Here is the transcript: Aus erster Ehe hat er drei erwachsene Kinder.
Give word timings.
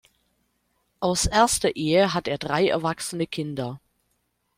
Aus 0.99 1.27
erster 1.27 1.75
Ehe 1.75 2.15
hat 2.15 2.27
er 2.27 2.39
drei 2.39 2.67
erwachsene 2.67 3.27
Kinder. 3.27 3.79